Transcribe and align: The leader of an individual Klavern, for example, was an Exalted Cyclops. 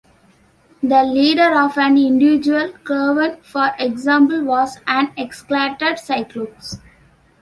The 0.81 1.03
leader 1.03 1.53
of 1.61 1.77
an 1.77 1.95
individual 1.95 2.73
Klavern, 2.85 3.37
for 3.43 3.69
example, 3.77 4.43
was 4.43 4.79
an 4.87 5.13
Exalted 5.15 5.99
Cyclops. 5.99 6.79